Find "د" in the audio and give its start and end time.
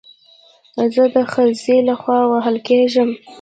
1.13-1.15